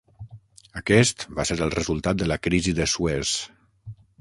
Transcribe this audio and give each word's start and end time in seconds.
Aquest 0.81 1.25
va 1.39 1.45
ser 1.49 1.57
el 1.67 1.75
resultat 1.75 2.23
de 2.23 2.31
la 2.33 2.41
Crisi 2.49 2.77
de 2.81 2.89
Suez. 2.95 3.37